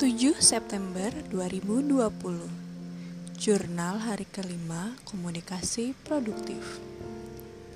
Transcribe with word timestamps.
7 0.00 0.40
September 0.40 1.12
2020 1.28 2.00
Jurnal 3.36 4.00
hari 4.00 4.24
kelima 4.24 4.96
Komunikasi 5.04 5.92
Produktif. 5.92 6.80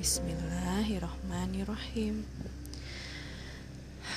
Bismillahirrohmanirrohim 0.01 2.25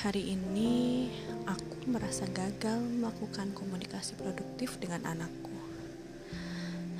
Hari 0.00 0.24
ini 0.24 1.12
aku 1.44 1.84
merasa 1.84 2.24
gagal 2.32 2.80
melakukan 2.80 3.52
komunikasi 3.52 4.16
produktif 4.16 4.80
dengan 4.80 5.04
anakku. 5.04 5.52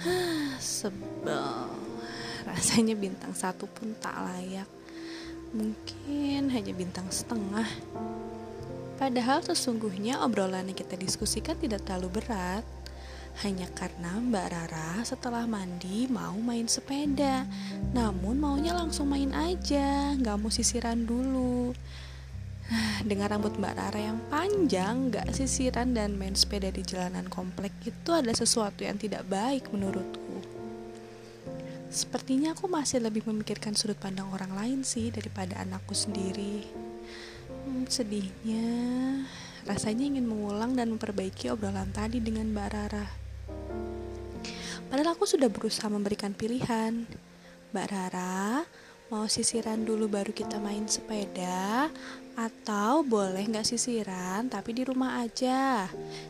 Sebel. 0.60 1.72
Rasanya 2.44 2.92
bintang 2.92 3.32
satu 3.32 3.64
pun 3.64 3.96
tak 3.96 4.12
layak. 4.12 4.68
Mungkin 5.56 6.52
hanya 6.52 6.76
bintang 6.76 7.08
setengah 7.08 7.64
Padahal 8.98 9.46
sesungguhnya 9.46 10.18
obrolan 10.26 10.66
yang 10.66 10.74
kita 10.74 10.98
diskusikan 10.98 11.54
tidak 11.54 11.86
terlalu 11.86 12.18
berat. 12.18 12.66
Hanya 13.46 13.70
karena 13.70 14.18
Mbak 14.18 14.46
Rara 14.50 14.98
setelah 15.06 15.46
mandi 15.46 16.10
mau 16.10 16.34
main 16.34 16.66
sepeda. 16.66 17.46
Namun 17.94 18.42
maunya 18.42 18.74
langsung 18.74 19.06
main 19.06 19.30
aja, 19.30 20.18
nggak 20.18 20.36
mau 20.42 20.50
sisiran 20.50 21.06
dulu. 21.06 21.70
Dengan 23.08 23.38
rambut 23.38 23.54
Mbak 23.54 23.74
Rara 23.78 24.00
yang 24.02 24.18
panjang, 24.26 25.14
nggak 25.14 25.30
sisiran 25.30 25.94
dan 25.94 26.18
main 26.18 26.34
sepeda 26.34 26.74
di 26.74 26.82
jalanan 26.82 27.30
komplek 27.30 27.70
itu 27.86 28.10
ada 28.10 28.34
sesuatu 28.34 28.82
yang 28.82 28.98
tidak 28.98 29.22
baik 29.30 29.70
menurutku. 29.70 30.42
Sepertinya 31.86 32.58
aku 32.58 32.66
masih 32.66 32.98
lebih 32.98 33.22
memikirkan 33.30 33.78
sudut 33.78 33.96
pandang 34.02 34.26
orang 34.34 34.58
lain 34.58 34.78
sih 34.82 35.14
daripada 35.14 35.62
anakku 35.62 35.94
sendiri 35.94 36.87
Sedihnya, 37.88 38.68
rasanya 39.64 40.04
ingin 40.08 40.28
mengulang 40.28 40.76
dan 40.76 40.92
memperbaiki 40.92 41.48
obrolan 41.48 41.88
tadi 41.92 42.20
dengan 42.20 42.52
Mbak 42.52 42.68
Rara. 42.72 43.06
Padahal 44.88 45.12
aku 45.12 45.24
sudah 45.28 45.52
berusaha 45.52 45.88
memberikan 45.92 46.32
pilihan. 46.32 47.04
Mbak 47.72 47.86
Rara, 47.92 48.64
mau 49.08 49.24
sisiran 49.24 49.88
dulu 49.88 50.04
baru 50.04 50.36
kita 50.36 50.60
main 50.60 50.84
sepeda 50.84 51.88
atau 52.36 53.00
boleh 53.02 53.40
nggak 53.50 53.64
sisiran 53.64 54.46
tapi 54.52 54.76
di 54.76 54.84
rumah 54.84 55.24
aja 55.24 55.88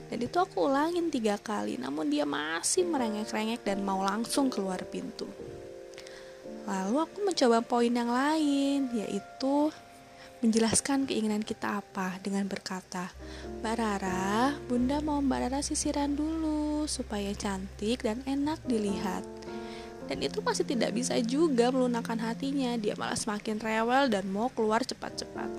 dan 0.08 0.18
itu 0.22 0.38
aku 0.40 0.70
ulangin 0.70 1.10
tiga 1.12 1.36
kali 1.36 1.76
namun 1.76 2.08
dia 2.08 2.24
masih 2.24 2.88
merengek-rengek 2.88 3.66
dan 3.66 3.84
mau 3.84 4.00
langsung 4.00 4.48
keluar 4.48 4.80
pintu 4.88 5.28
lalu 6.64 7.02
aku 7.02 7.18
mencoba 7.26 7.60
poin 7.60 7.92
yang 7.92 8.08
lain 8.08 8.88
yaitu 8.94 9.74
menjelaskan 10.38 11.10
keinginan 11.10 11.42
kita 11.42 11.82
apa 11.82 12.14
dengan 12.22 12.46
berkata, 12.46 13.10
Mbak 13.58 13.74
Rara, 13.74 14.54
Bunda 14.70 15.02
mau 15.02 15.18
Mbak 15.18 15.38
Rara 15.50 15.60
sisiran 15.66 16.14
dulu 16.14 16.86
supaya 16.86 17.34
cantik 17.34 18.06
dan 18.06 18.22
enak 18.22 18.62
dilihat. 18.62 19.26
Dan 20.06 20.24
itu 20.24 20.40
masih 20.40 20.64
tidak 20.64 20.94
bisa 20.94 21.18
juga 21.20 21.68
melunakkan 21.74 22.16
hatinya, 22.22 22.78
dia 22.78 22.94
malah 22.94 23.18
semakin 23.18 23.60
rewel 23.60 24.08
dan 24.08 24.24
mau 24.30 24.48
keluar 24.54 24.80
cepat-cepat. 24.86 25.50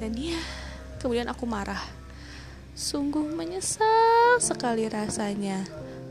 Dan 0.00 0.16
ya, 0.16 0.40
kemudian 0.98 1.28
aku 1.28 1.44
marah. 1.44 1.80
Sungguh 2.72 3.22
menyesal 3.36 4.40
sekali 4.40 4.88
rasanya. 4.88 5.60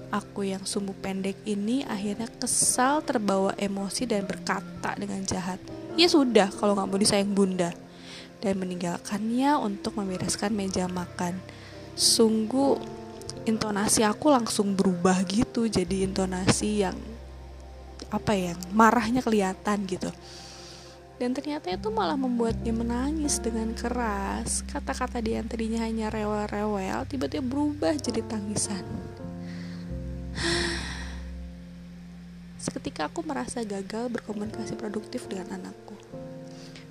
Aku 0.10 0.46
yang 0.46 0.66
sumbu 0.66 0.94
pendek 0.98 1.38
ini 1.46 1.86
akhirnya 1.86 2.30
kesal 2.38 3.02
terbawa 3.06 3.54
emosi 3.58 4.10
dan 4.10 4.26
berkata 4.26 4.98
dengan 4.98 5.22
jahat 5.22 5.62
ya 6.00 6.08
sudah 6.08 6.48
kalau 6.56 6.80
nggak 6.80 6.88
mau 6.88 7.00
disayang 7.00 7.36
bunda. 7.36 7.76
Dan 8.40 8.56
meninggalkannya 8.56 9.60
untuk 9.60 10.00
membereskan 10.00 10.56
meja 10.56 10.88
makan. 10.88 11.36
Sungguh 12.00 12.80
intonasi 13.44 14.08
aku 14.08 14.32
langsung 14.32 14.72
berubah 14.80 15.20
gitu. 15.28 15.68
Jadi 15.68 16.08
intonasi 16.08 16.88
yang 16.88 16.96
apa 18.10 18.32
ya 18.32 18.56
marahnya 18.72 19.20
kelihatan 19.20 19.84
gitu. 19.84 20.08
Dan 21.20 21.36
ternyata 21.36 21.68
itu 21.68 21.92
malah 21.92 22.16
membuat 22.16 22.56
dia 22.64 22.72
menangis 22.72 23.44
dengan 23.44 23.76
keras. 23.76 24.64
Kata-kata 24.72 25.20
dia 25.20 25.44
yang 25.44 25.52
tadinya 25.52 25.84
hanya 25.84 26.08
rewel-rewel 26.08 27.04
tiba-tiba 27.12 27.44
berubah 27.44 27.92
jadi 28.00 28.24
tangisan 28.24 28.88
Seketika 32.60 33.08
aku 33.08 33.24
merasa 33.24 33.64
gagal 33.64 34.12
berkomunikasi 34.12 34.76
produktif 34.76 35.32
dengan 35.32 35.56
anakku. 35.56 35.96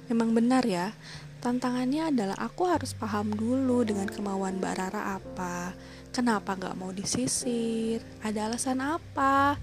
Memang 0.09 0.33
benar 0.33 0.65
ya, 0.65 0.97
tantangannya 1.45 2.09
adalah 2.09 2.41
aku 2.41 2.65
harus 2.65 2.97
paham 2.97 3.37
dulu 3.37 3.85
dengan 3.85 4.09
kemauan 4.09 4.57
Mbak 4.57 4.75
Rara 4.81 5.21
apa. 5.21 5.77
Kenapa 6.09 6.57
nggak 6.57 6.73
mau 6.73 6.89
disisir? 6.89 8.01
Ada 8.25 8.49
alasan 8.49 8.81
apa? 8.81 9.61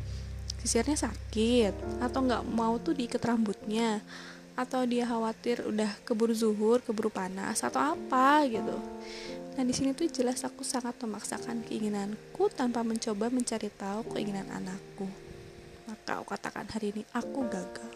Sisirnya 0.62 0.94
sakit? 0.94 1.74
Atau 1.98 2.22
nggak 2.22 2.46
mau 2.54 2.78
tuh 2.78 2.94
diikat 2.94 3.26
rambutnya? 3.26 3.98
Atau 4.54 4.86
dia 4.86 5.10
khawatir 5.10 5.66
udah 5.66 5.90
keburu 6.06 6.38
zuhur, 6.38 6.86
keburu 6.86 7.10
panas? 7.10 7.66
Atau 7.66 7.82
apa 7.82 8.46
gitu? 8.46 8.78
Nah 9.58 9.64
di 9.66 9.74
sini 9.74 9.98
tuh 9.98 10.06
jelas 10.14 10.46
aku 10.46 10.62
sangat 10.62 11.02
memaksakan 11.02 11.66
keinginanku 11.66 12.46
tanpa 12.54 12.86
mencoba 12.86 13.34
mencari 13.34 13.74
tahu 13.74 14.14
keinginan 14.14 14.46
anakku 14.54 15.10
maka 15.86 16.22
aku 16.22 16.34
katakan 16.34 16.66
hari 16.70 16.94
ini 16.94 17.04
aku 17.14 17.46
gagal. 17.50 17.92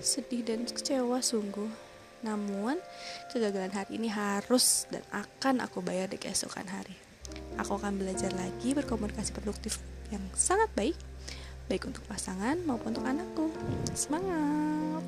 sedih 0.00 0.40
dan 0.46 0.64
kecewa 0.64 1.20
sungguh. 1.20 1.68
Namun, 2.20 2.76
kegagalan 3.32 3.72
hari 3.72 3.96
ini 3.96 4.08
harus 4.08 4.88
dan 4.92 5.04
akan 5.12 5.64
aku 5.64 5.84
bayar 5.84 6.08
di 6.08 6.16
keesokan 6.16 6.68
hari. 6.68 6.96
Aku 7.60 7.76
akan 7.76 8.00
belajar 8.00 8.32
lagi 8.32 8.72
berkomunikasi 8.72 9.32
produktif 9.36 9.80
yang 10.08 10.24
sangat 10.32 10.68
baik, 10.76 10.96
baik 11.68 11.84
untuk 11.88 12.04
pasangan 12.08 12.56
maupun 12.64 12.96
untuk 12.96 13.06
anakku. 13.08 13.46
Semangat! 13.92 15.04